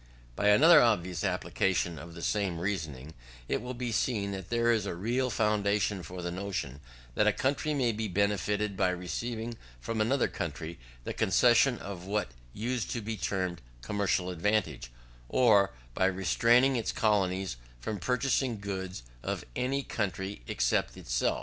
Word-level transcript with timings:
By 0.35 0.47
another 0.47 0.81
obvious 0.81 1.23
application 1.23 1.99
of 1.99 2.15
the 2.15 2.23
same 2.23 2.57
reasoning, 2.59 3.13
it 3.47 3.61
will 3.61 3.75
be 3.75 3.91
seen, 3.91 4.31
that 4.31 4.49
there 4.49 4.71
is 4.71 4.87
a 4.87 4.95
real 4.95 5.29
foundation 5.29 6.01
for 6.01 6.23
the 6.23 6.31
notion, 6.31 6.79
that 7.13 7.27
a 7.27 7.31
country 7.31 7.75
may 7.75 7.91
be 7.91 8.07
benefited 8.07 8.75
by 8.75 8.89
receiving 8.89 9.57
from 9.79 10.01
another 10.01 10.27
country 10.27 10.79
the 11.03 11.13
concession 11.13 11.77
of 11.77 12.05
what 12.05 12.31
used 12.51 12.89
to 12.93 13.01
be 13.01 13.15
termed 13.15 13.61
commercial 13.83 14.31
advantages, 14.31 14.89
or 15.29 15.69
by 15.93 16.05
restraining 16.07 16.75
its 16.77 16.91
colonies 16.91 17.57
from 17.79 17.99
purchasing 17.99 18.59
goods 18.59 19.03
of 19.21 19.45
any 19.55 19.83
country 19.83 20.41
except 20.47 20.97
itself. 20.97 21.39